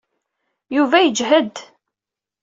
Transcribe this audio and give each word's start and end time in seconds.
Yuba 0.75 0.97
yejhed. 1.01 1.55